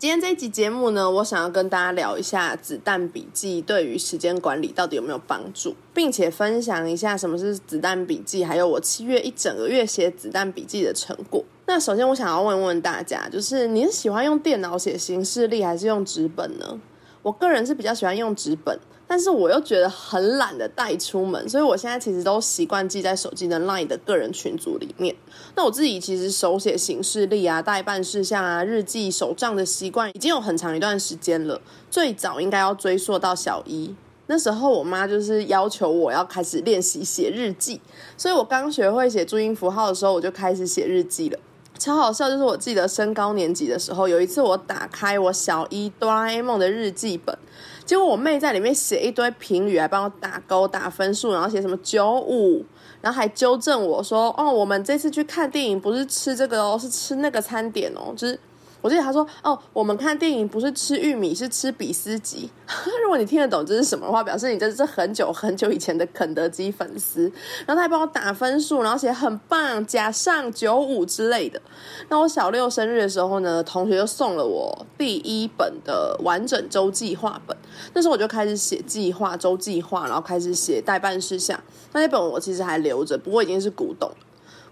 [0.00, 11.44] 今天这一集节目呢，我想要跟大家聊一下子弹笔记对于时间管理到底有没有帮助，并且分享一下什么是子弹笔记，还有我七月一整个月写子弹笔记的成果。
[11.66, 16.80] 那首先我想要问问大家，就是你是喜欢用电脑写行事历，还是用纸本呢？
[17.20, 18.80] 我个人是比较喜欢用纸本。
[19.10, 25.12] 但是我又觉得很懒得带出门，所以我现在其实都习惯记在手机的 LINE 的个人群组里面。
[25.56, 31.60] 那我自己其实手写行事历啊、代办事项啊、日记、手账的习惯已经有很长一段时间了。
[31.90, 33.92] 最早应该要追溯到小一，
[34.28, 37.80] 那时候我妈就是要求我要开始练习写日记，
[38.16, 41.38] 所以我刚学会写注音符号的时候，我就开始写日记了。
[41.80, 47.36] 超好笑，就是我记得升高年级的时候，有一次我打开我小一哆啦 A 梦的日记本。
[47.86, 52.64] 结果我妹在里面写一堆评语，还帮我打勾打分数，然后写什么九五，
[53.00, 58.38] 然后还纠正我说：“哦，我们这次去看电影不是吃这个哦，是吃那个餐点哦。”就是。
[58.82, 62.50] 我记得他说：“哦，我们看电影不是吃玉米，是吃比斯吉。
[63.02, 67.24] 如果你听得懂这是什么的话，表示你这是很久很久以前的肯德基粉丝。
[67.66, 71.60] 然后他还帮我打分数，然后写很棒，加上九五之类的。
[72.08, 77.56] 那我小六生日的时候呢，同学就送了我第一本的完整周计划本。
[77.92, 81.60] 那时候我就开始写计划、周计划，然后开始写代办事项。
[81.92, 84.10] 那那本我其实还留着，不过已经是古董。”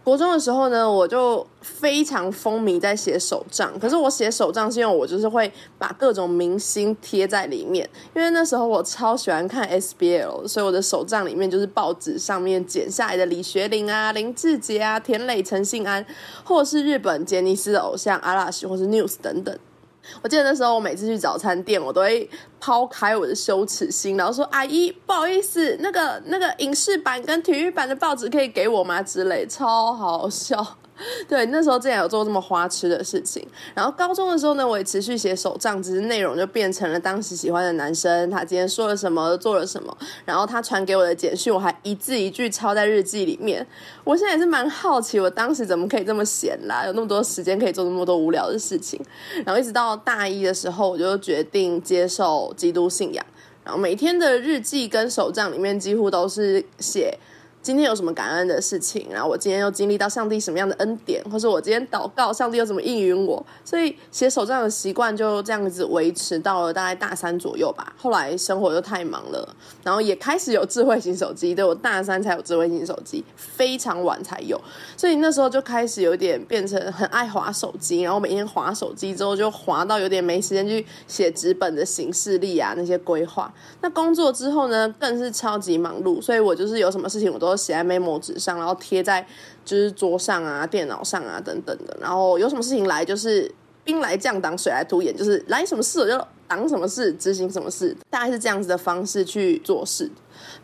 [0.08, 3.78] 国中的时候呢，我就非常风靡在写手账。
[3.78, 16.02] 可是我写手账是因为我就是会把各种明星贴在里面，因为那时候我超喜欢看 SBL，所以我的手账里面就是报纸上面剪下来的李学林啊、林志杰啊、田磊、陈信安，
[16.42, 19.54] 或者是日本杰尼斯的偶像阿拉西或是 News 等等。
[20.22, 22.28] 我记得那时候，我每次去早餐店，我都会
[22.58, 30.76] 抛开我的羞耻心，然后说：“阿姨，不好意思，那个那个影视版跟体育版的报纸可以给我吗？”之类，超好笑。
[31.28, 33.46] 对，那时候竟然有做这么花痴的事情。
[33.74, 43.64] 然后高中的时候呢，我也持续写手账，只是内容就变成了当时喜欢的男生他今天说了什么，做了什么，然后他传给我的简讯，我还一字一句抄在日记里面。
[44.02, 49.00] 我现在也是蛮好奇，我当时怎么可以这么闲啦，有那么多时间可以做那么多无聊的事情。
[49.44, 53.24] 然后一直到大一的时候，我就决定接受基督信仰，
[53.64, 57.16] 然后每天的日记跟手账里面几乎都是写。
[57.60, 59.08] 今天有什么感恩的事情？
[59.10, 63.44] 然后我今天又经历到上帝什么样的恩典，或是我今天祷告，上帝又怎么应允我？
[63.64, 67.92] 所以写手账的习惯就这样子维持到了大概大三左右吧。
[67.98, 71.54] 后来生活又太忙了，然后也开始有智慧型手机。
[71.54, 74.58] 对我大三才有智慧型手机，非常晚才有，
[74.96, 83.52] 所以那时候就开始有点变成很爱划手机，然后每天划手机之后就划到有点没时间去写纸本的形式力啊那些规划。
[83.82, 87.47] 那工作之后呢，更是超级忙碌，所以我就是有什么事情我都。
[87.50, 89.26] 都写在 memo 纸上，然后贴在
[89.64, 91.96] 就是桌上啊、电脑上啊等等的。
[92.00, 93.50] 然后有什么事情来，就是
[93.84, 100.10] 兵来将挡，水来土掩，就是来什么事我就挡什么事，执行什么事，大概是这样子的方式去做事。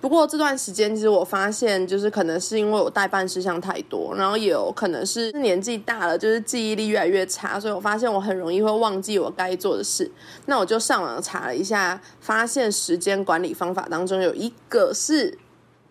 [0.01, 10.11] 不过这段时间，其实我发现，就是可能是因为我代办事项太多，然后也有可能是年纪大了，就是记忆力越来越差，所以我发现我很容易会忘记我该做的事。
[10.47, 15.37] 那我就上网查了一下，发现时间管理方法当中有一个是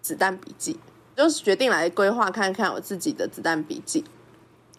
[0.04, 0.78] 子弹笔记。
[1.16, 4.04] 就是决定来规划看看我自己的子弹笔记。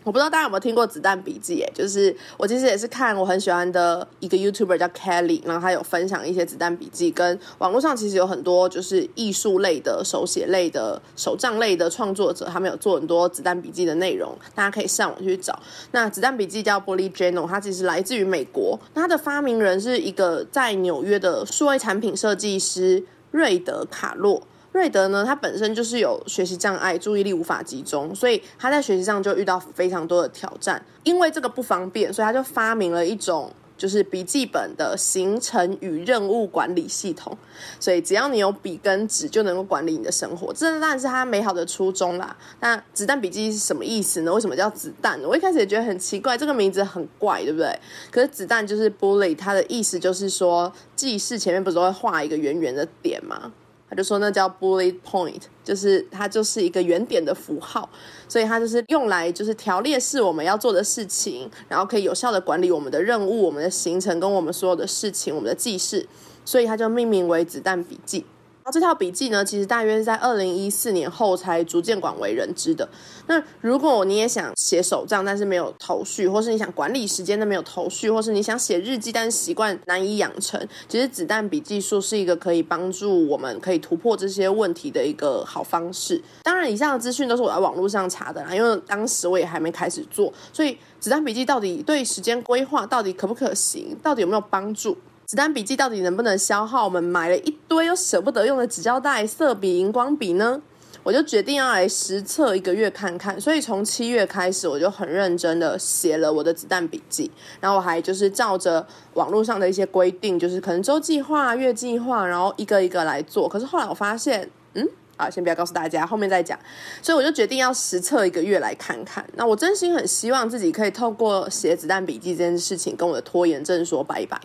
[0.02, 1.62] 我不知道大家有没有听过子弹笔记？
[1.62, 15.58] 哎，就是我其实也是看我很喜欢的一个 YouTuber 叫 Kelly，然后他有分享一些子弹笔记，跟网络上其实有很多就是艺术类的、手写类的、手账类的创作者，他们有做很多子弹笔记的内容，大家可以上网去找。
[15.92, 24.42] 那子弹笔记叫 Bullet Journal，它其实来自于美国，那它的发明人是一个在纽约的数位产品设计师瑞德卡洛。
[24.74, 30.84] 瑞德呢，他本身就是有学习障碍，注意力无法集中，所以他在学习上就遇到非常多的挑战。
[31.04, 37.38] 因为这个不方便，所以他就发明了一种就是笔记本的行程与任务管理系统。
[37.78, 40.52] 所以只要你有笔跟纸，就能够管理你的生活。
[40.52, 42.36] 这当然是他美好的初衷啦。
[42.58, 44.34] 那子弹笔记是什么意思呢？
[44.34, 45.22] 为什么叫子弹？
[45.22, 47.78] 我一开始也觉得很奇怪，这个名字很怪，对不对？
[48.10, 53.52] 可是子弹就是 bullet，它的意思就是说记事前面不是会画一个圆圆的点吗？
[53.88, 57.88] 他就说那叫 bullet point，就是它就是一个圆点的符号，
[58.26, 66.08] 所以它就是用来就是条列式我们要做的事情，然后可以有效的管理我们的任务、我们的行程跟我们所有的事情、我们的记事，
[66.44, 68.24] 所以它就命名为子弹笔记。
[68.64, 72.88] 然后这套笔记呢，其实大约是在二零一四年后才逐渐广为人知的。
[73.26, 80.58] 那如果你也想写手账，但是没有头绪，或是你想管理时间但没有头绪，或是你想写日记，但是习惯难以养成，
[80.88, 86.18] 其实子弹笔记术是一个可以帮助我们可以突破这些问题的一个好方式。
[86.42, 94.96] 当然，以上的资讯都是我在网络上查的啦，因为当时我也还没开始做，所以子弹笔记到底对时间规划到底可不可行，到底有没有帮助？
[95.34, 100.62] 子弹笔记到底能不能消耗我们买了一堆又舍不得用的纸胶带、色笔、荧光笔呢？
[101.02, 103.40] 我就决定要来实测一个月看看。
[103.40, 107.28] 所以从七月开始，我就很认真的写了我的子弹笔记，
[107.60, 113.48] 然后我还就是照着网络上的一些规定，就是可能周计划、月计划，然后一个一个来做。
[113.48, 116.58] 可是后来我发现，嗯，啊，先不要告诉大家，后面再讲。
[117.00, 119.24] 所以我就决定要实测一个月来看看。
[119.36, 124.40] 那我真心很希望自己可以透过写子弹笔记这件事情，跟我的拖延症说拜拜。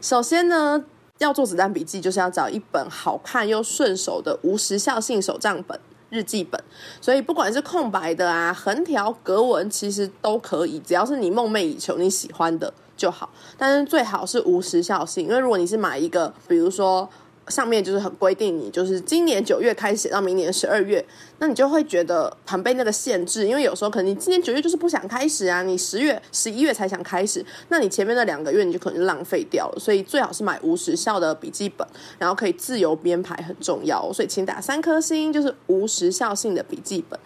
[0.00, 0.84] 首先呢，
[1.18, 5.78] 要做子弹笔记，就是要找一本好看又顺手的无时效性手账本、
[6.10, 6.62] 日记本。
[7.00, 13.30] 所以不管是空白的啊、横条、格纹，其实都可以，只要是你梦寐以求、你喜欢的就好。
[13.56, 17.08] 但是最好是无时效性，因为如果你是买一个，比如说。
[17.48, 21.04] 上面就是很规定，你就是今年九月开始写到明年十二月，
[21.38, 29.78] 那你就会觉得很被那个限制，因为有时候可能你今年九月就是不想开始啊，你十月、十一月才想开始，那你前面那两个月你就可能就浪费掉了。
[29.80, 31.86] 所以最好是买无时效的笔记本，
[32.18, 34.12] 然后可以自由编排，很重要。
[34.12, 37.18] 所以请打三颗星，就是无时效性的笔记本。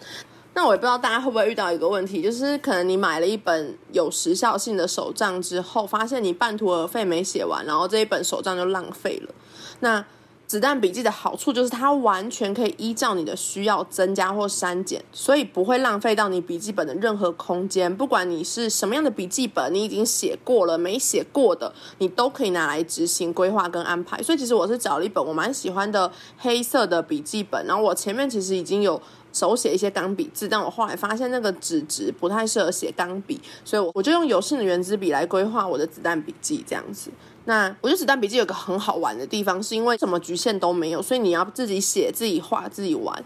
[0.55, 9.31] 那我也不知道大家会不会遇到一个问题，就是可能你买了一本有时效性的手账之后，发现你半途而废没写完，然后这一本手账就浪费了。
[9.79, 10.05] 那
[10.45, 17.93] 子弹笔记的好处就是它完全可以依照你的需要增加或删减，所以不会浪费到你笔记本的任何空间。
[17.93, 24.23] 不管你是什么样的笔记本，你已经写过了没写过的，你都可以拿来执行规划跟安排。
[24.23, 29.01] 所以其实我是找了一本我蛮喜欢的黑色的笔记本，然后我前面其实已经有
[29.37, 37.11] 手写一些钢笔字，但我后来发现那个纸质不太适合写钢笔，所以我我就用有性的圆珠笔来规划我的子弹笔记这样子。
[37.45, 43.23] 那我觉得子弹笔记有个很好玩的地方，是因为什么局限都没有，所以你要自己写、自己画、自己玩。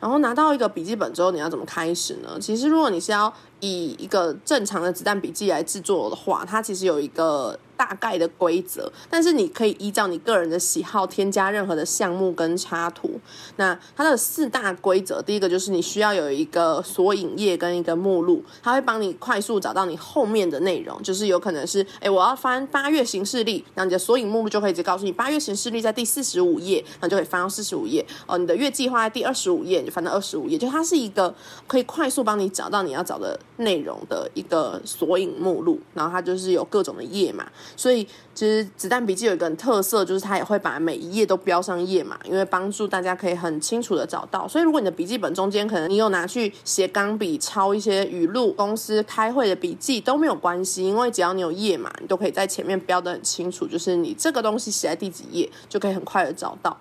[0.00, 2.36] 然后拿到一个笔记本之后，你要怎么开始呢？
[2.40, 3.32] 其实如果你是要
[3.62, 7.58] 以一个正常的子弹笔记来制作的话，它其实有一个。
[7.74, 13.18] 大概的规则，但是你可以依照你个人的喜好添加任何的项目跟插图。
[13.56, 21.02] 那它的四大规则，第一个就是你需要有一个索引页跟一个目录，它会帮你快速找到你后面的内容。
[21.02, 28.06] 就是有可能是，哎，我要翻八月行事历，然后你的索引目录就可以直接告诉你八月行事历在第四十五页，然后就可以翻到四十五页。
[28.26, 30.56] 哦，你的月计划在第二十五页，你就翻到二十五页。
[30.56, 31.34] 就它是一个
[31.66, 37.46] 可以快速帮你找到你要找的内容的一个索引目录，然后它就是有各种的页码。
[37.76, 38.04] 所以，
[38.34, 44.48] 其实子弹笔记有一个很特色，就是它也会把每一页都标上页码，因为帮助大家可以很清楚的找到。
[44.48, 56.76] 所以，如果你的笔记本中间可能你有拿去写钢笔抄一些语录、公司开会的笔记都没有关系，因为只要你有页码，你都可以在前面标的很清楚，就是你这个东西写在第几页，就可以很快的找到。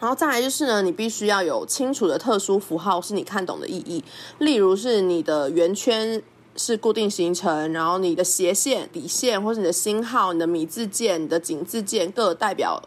[0.00, 4.02] 然后再来就是呢，你必须要有清楚的特殊符号，是你看懂的意义，
[4.38, 6.20] 例如是你的圆圈。
[6.56, 12.82] 是固定形成，然后你的斜线、底线，或是你的星号、你的米字键、你的井字键，各代表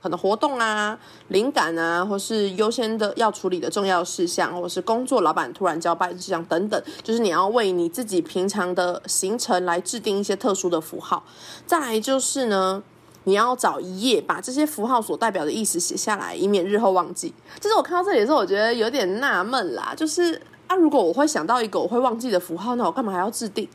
[0.00, 11.24] 很多活动啊、灵感啊，或是优先的要处理的重要事项，或是工作老板突然交办事项等等，就是你要为你自己平常的行程来制定一些特殊的符号。
[11.64, 12.82] 再来就是呢，
[13.24, 17.34] 你要找一页把这些符号所代表的意思写下来，以免日后忘记。
[17.60, 20.40] 就是我看到这里的时候，我觉得有点纳闷啦，就是。
[20.66, 23.68] 啊如果我会想到一个我会忘记的符号，那我干嘛还要制定？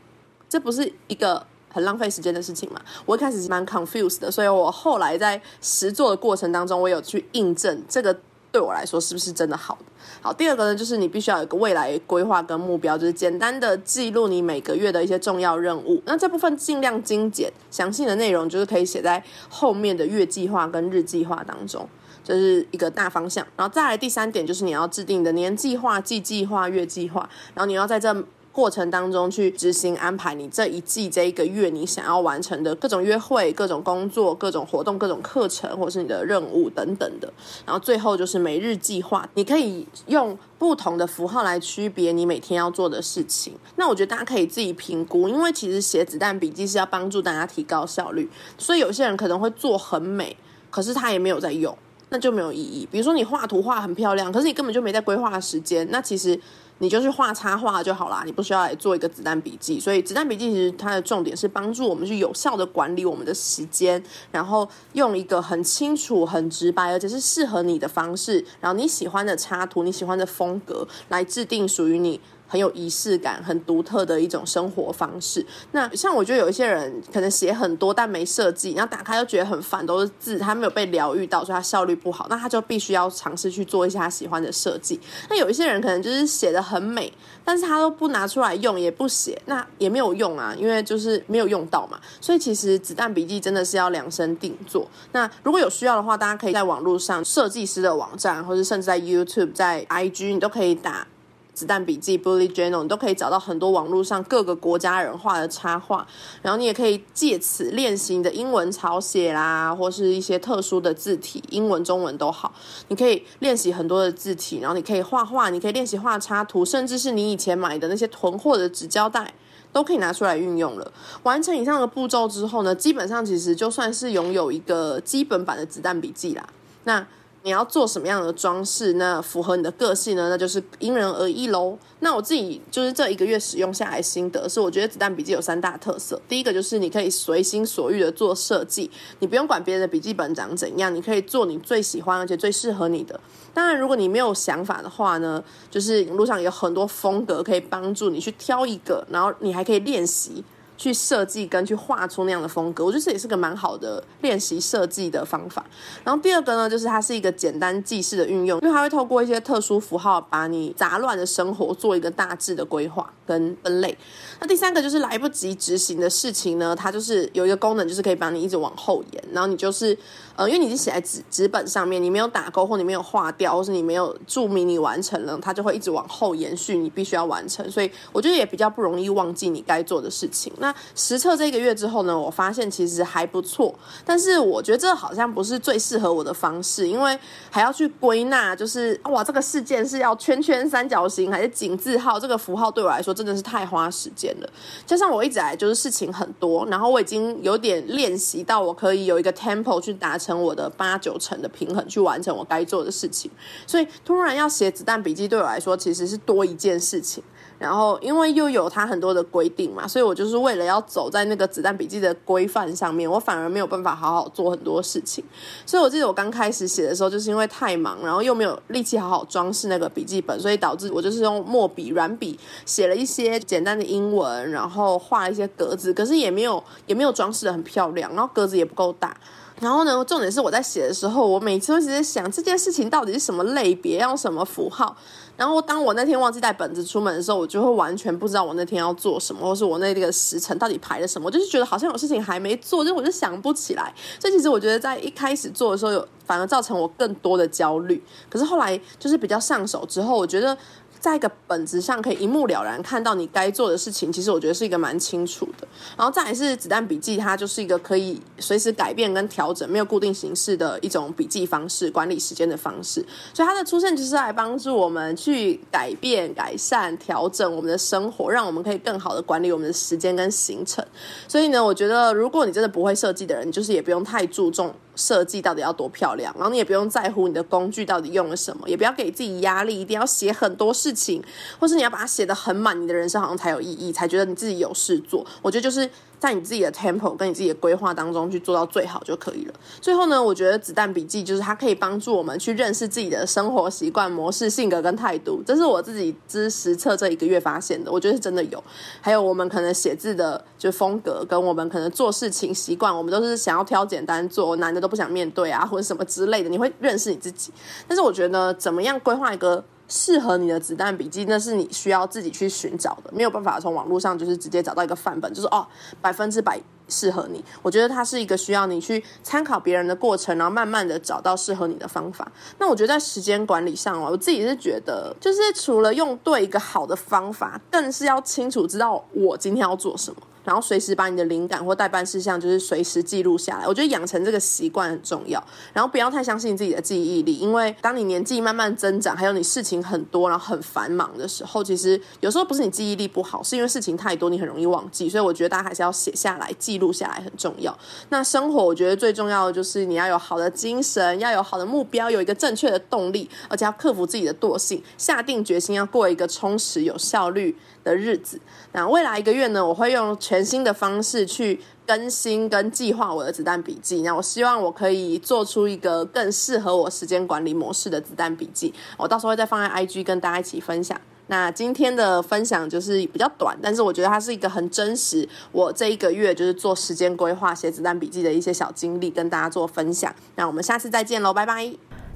[0.48, 1.40] 这不是一个
[1.72, 2.80] 很浪费时间的事情嘛？
[3.06, 8.12] 我一开始是蛮 confused 的，所以我后来在实做的过程当中，我有去印证这个
[8.52, 9.84] 对我来说是不是真的好的。
[10.20, 16.02] 好，第二个呢，就是你必须要有一个未来规划跟目标，就是简单的记录你每个月的一些重要任务。
[16.04, 21.88] 那这部分尽量精简，详细的内容就是可以写在后面的月计划跟日计划当中。
[22.22, 28.14] 这是一个大方向，然后再来第三点就是你要制定的年计划、季计划、月计划，然后你要在这
[28.52, 37.32] 过程当中去执行安排你这一季这一个月你想要完成的各种约会、各种工作、各种活动、各种课程，或者是你的任务等等的。
[37.64, 43.54] 然后最后就是每日计划，你可以用不同的符号来区别你每天要做的事情。
[43.76, 48.28] 那我觉得大家可以自己评估，因为其实写子弹笔记是要帮助大家提高效率，
[48.58, 50.36] 所以有些人可能会做很美，
[50.70, 51.76] 可是他也没有在用。
[52.12, 52.88] 那就没有意义。
[52.90, 56.36] 比如说你画图画很漂亮，可是你根本就没在规划时间，那其实
[56.80, 59.78] 你就去画插画就好啦，你不需要来做一个子弹笔记。
[59.78, 72.20] 所以子弹笔记其实它的重点是帮助我们去有效的管理我们的时间，然后用一个很清楚、很直白，而且是适合你的方式，然后你喜欢的插图、你喜欢的风格来制定属于你。
[72.50, 75.46] 很有仪式感、很独特的一种生活方式。
[75.70, 82.26] 那像我觉得有一些人可能写很多，但没设计，然后打开又觉得很烦，都是字，他没有被疗愈到，所以他效率不好。
[82.28, 84.98] 那他就必须要尝试去做一些他喜欢的设计。
[85.28, 87.12] 那有一些人可能就是写的很美，
[87.44, 92.00] 但是他都不拿出来用，也不写，那也没有用啊，因为就是没有用到嘛。
[92.20, 94.90] 所以其实子弹笔记真的是要量身定做。
[95.12, 101.06] 那如果有需要的话，大家可以在网络上设计师的网站，或者甚至在 YouTube、在 IG，你都可以打。
[101.52, 106.06] 子弹笔记 （Bullet Journal） 你都可以找到很多网络上各个国家人画的插画，
[106.42, 112.52] 然后你也可以借此练习你的英文抄写啦，或是一些特殊的字体，英文、中文都好。
[112.88, 119.32] 你可以练习很多的字体，然后你可以画画，你可以练习画插图，甚至是你以前买的那些囤货的纸胶带，
[119.72, 120.92] 都可以拿出来运用了。
[121.24, 126.48] 完成以上的步骤之后呢，基本上其实就算是拥有一个基本版的子弹笔记啦。
[126.84, 127.06] 那
[127.42, 130.28] 你要做什么样的装饰，那符合你的个性呢？
[130.28, 131.78] 那就是因人而异喽。
[132.00, 136.20] 那我自己就是这一个月使用下来心得是，我觉得子弹笔记有三大特色。
[136.28, 143.18] 第一个就是你可以随心所欲的做设计，你不用管别人的笔记本长怎样，你可以做你最喜欢而且最适合你的。
[143.54, 150.44] 当然，如果你没有想法的话呢，就是路上有很多风格可以帮助你去挑一个，然后你还可以练习。
[150.80, 155.62] 去设计跟去画出那样的风格，我觉得这也是个蛮好的练习设计的方法。
[156.02, 163.94] 然后第二个呢，就是它是一个简单记事的运用，因为它会透过一些特殊符号，把你杂乱的生活做一个大致的规划跟分类。
[164.40, 169.22] 那第三个就是来不及执行的事情呢，它就是有一个功能，就是可以帮你一直往后延。
[169.32, 169.94] 然后你就是
[170.36, 177.68] 呃，因为你已经写在纸纸本上面，你没有打勾或你没有划掉，或是你没有注明你完成了，它就会一直往后延续，你必须要完成。
[177.70, 180.52] 所以我觉得也比较不容易忘记你该做的事情。
[180.58, 187.18] 那实测这个月之后呢，我发现其实还不错，但是我觉得这好像不是最适合我的方式，因为
[187.50, 192.18] 还要去归纳，就是哇，这个事件是要圈圈、三角形还是井字号？
[192.20, 194.50] 这个符号对我来说真的是太花时间了。
[194.86, 203.28] 加上我一直来就是事情很多，然后我已经有点练习到我可以有一个 tempo 去达成成我的八九成的平衡，去完成我该做的事情。
[203.66, 207.22] 所以突然要写子弹笔记，对我来说其实是多一件事情。
[207.58, 215.22] 然后，因为又有它很多的规定嘛，所以我就是为了要走在那个子弹笔记的规范上面，我反而没有办法好好做很多事情。
[215.66, 229.14] 所以我记得我刚开始写的时候，就是因为太忙，然后又没有力气好好装饰那个笔记本，所以导致我就是用墨笔、软笔写了一些简单的英文，然后画了一些格子，可是也没有也没有装饰的很漂亮，然后格子也不够大。
[229.60, 234.96] 然后呢，重点是我在写的时候，我每次都直在想这件事情到底是什么类别，要用什么符号。
[235.36, 243.94] 然后当我那天忘记带本子出门的时候，我就会完全不知道我那天要做什么，或是我那个时辰到底排了什么，我就是觉得好像有事情还没做，就我就想不起来。
[244.18, 248.02] 这其实我觉得在一开始做的时候，有反而造成我更多的焦虑。
[248.30, 250.56] 可是后来就是比较上手之后，我觉得。
[251.00, 255.66] 在一个本子上可以一目了然看到你该做的事情，其实我觉得是一个蛮清楚的。
[255.96, 263.04] 然后再来是子弹笔记，它就是一个可以随时改变跟调整、没有固定形式的一种笔记方式，管理时间的方式。
[263.32, 270.84] 所以它的出现就是来帮助我们去改变、改善、调整我们的生活，让我们可以更好的管理我们的时间跟行程。
[271.26, 274.74] 所以呢，我觉得如果你真的不会设计的人，就是也不用太注重。
[275.00, 281.22] 设计到底要多漂亮，然后你也不用在乎你的工具到底用了什么，也不要给自己压力，一定要写很多事情，
[281.58, 285.26] 或是你要把它写得很满，你的人生好像才有意义，才觉得你自己有事做。
[285.40, 285.88] 我觉得就是。
[286.20, 289.54] 在你自己的 tempo 跟你自己的规划当中去做到最好就可以了。
[289.80, 295.42] 最后呢，我觉得子弹笔记就是它可以帮助我们去认识自己的生活习惯模式、性格跟态度。
[295.46, 298.62] 这是我自己之实测这一个月发现的，我觉得是真的有。
[299.00, 306.50] 还有我们可能写字的就风格，跟我们可能做事情习惯，我们都是想要挑简单做，难的都不想面对啊，或者什么之类的。
[306.50, 307.50] 你会认识你自己。
[307.88, 309.64] 但是我觉得怎么样规划一个？
[309.90, 315.66] 适合你的子弹笔记，那是你需要自己去寻找的，没有办法从网络上就是直接找到一个范本，就是哦
[316.00, 317.44] 百分之百适合你。
[317.60, 322.30] 我觉得它是一个需要你去参考别人的过程，然后慢慢的找到适合你的方法。
[322.58, 330.22] 那我觉得在时间管理上哦，我自己是觉得，就是除了用对一个好的方法，更是要清楚知道我今天要做什么。
[330.44, 333.66] 然后随时把你的灵感或代办事项就是随时记录下来。
[333.66, 335.42] 我觉得养成这个习惯很重要，
[335.72, 345.08] 然后不要太相信自己的记忆力，因为当你年纪慢慢增长，还有你事情很多，然后很繁忙的时候，其实有时候不是你记忆力不好，是因为事情太多，你很容易忘记。
[345.08, 347.76] 所以我觉得大家还是要写下来，记录下来很重要。
[348.08, 358.40] 那生活我觉得最重要的就是你要有好的精神，要有好的目标，有一个正确的动力，而且要克服自己的惰性，下定决心要过一个充实有效率的日子。
[358.72, 364.02] 那未来一个月呢，我会用全新的方式去更新跟计划我的子弹笔记。
[364.02, 368.72] 那我希望我可以做出一个更适合我时间管理模式的子弹笔记。
[368.96, 370.96] 我到时候会再放在 IG 跟大家一起分享。
[371.26, 375.28] 那今天的分享就是比较短，但是我觉得它是一个很真实。
[375.50, 380.14] 我这一个月就是做时间规划、写子弹笔记的一些小经历，跟大家做分享。
[380.36, 381.89] 那我们下次再见喽，拜拜。